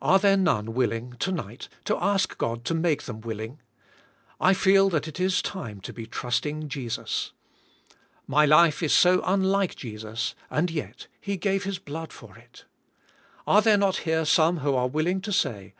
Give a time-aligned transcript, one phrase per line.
[0.00, 3.60] Are there none willing, to night, to ask God to make them willing.
[4.40, 7.30] I feel that it is time to be trusting Jesus.
[8.26, 12.64] My life is so unlike Jesus, and yet, He gave His blood for it.
[13.46, 15.74] Are there not here some who are willing to say.